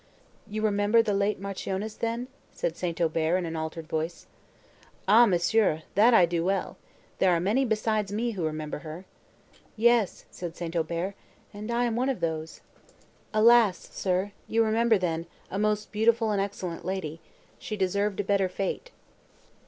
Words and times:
"You 0.47 0.63
remember 0.63 1.03
the 1.03 1.13
late 1.13 1.39
marchioness, 1.39 1.93
then?" 1.93 2.27
said 2.51 2.75
St. 2.75 2.99
Aubert 2.99 3.37
in 3.37 3.45
an 3.45 3.55
altered 3.55 3.85
voice. 3.85 4.25
"Ah, 5.07 5.27
monsieur!—that 5.27 6.11
I 6.11 6.25
do 6.25 6.43
well. 6.43 6.75
There 7.19 7.29
are 7.31 7.39
many 7.39 7.65
besides 7.65 8.11
me 8.11 8.31
who 8.31 8.43
remember 8.43 8.79
her." 8.79 9.05
"Yes—" 9.75 10.25
said 10.31 10.55
St. 10.55 10.75
Aubert, 10.75 11.13
"and 11.53 11.69
I 11.69 11.83
am 11.85 11.95
one 11.95 12.09
of 12.09 12.19
those." 12.19 12.61
"Alas, 13.31 13.77
sir! 13.91 14.31
you 14.47 14.63
remember, 14.65 14.97
then, 14.97 15.27
a 15.51 15.59
most 15.59 15.91
beautiful 15.91 16.31
and 16.31 16.41
excellent 16.41 16.83
lady. 16.83 17.21
She 17.59 17.77
deserved 17.77 18.19
a 18.19 18.23
better 18.23 18.49
fate." 18.49 18.89